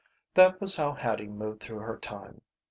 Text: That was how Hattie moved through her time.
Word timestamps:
That 0.33 0.59
was 0.59 0.77
how 0.77 0.93
Hattie 0.93 1.27
moved 1.27 1.61
through 1.61 1.81
her 1.81 1.99
time. 1.99 2.41